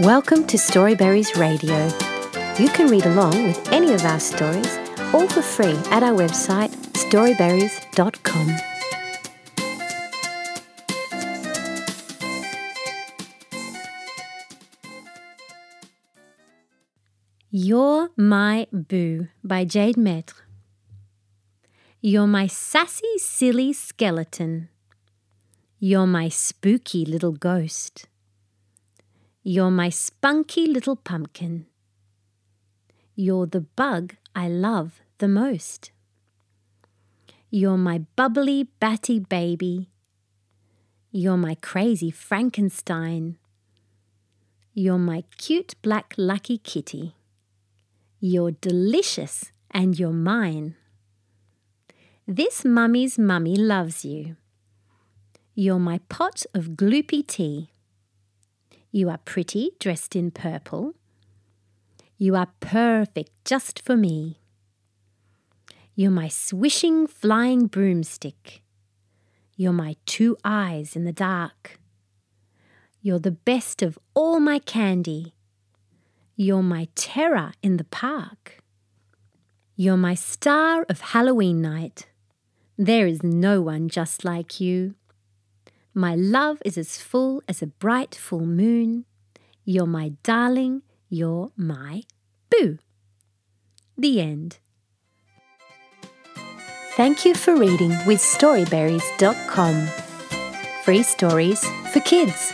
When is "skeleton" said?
23.74-24.70